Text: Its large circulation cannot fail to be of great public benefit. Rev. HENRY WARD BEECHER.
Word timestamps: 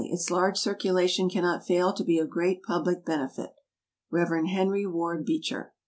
Its 0.05 0.31
large 0.31 0.57
circulation 0.57 1.29
cannot 1.29 1.63
fail 1.63 1.93
to 1.93 2.03
be 2.03 2.17
of 2.17 2.27
great 2.27 2.63
public 2.63 3.05
benefit. 3.05 3.51
Rev. 4.09 4.47
HENRY 4.47 4.87
WARD 4.87 5.27
BEECHER. 5.27 5.73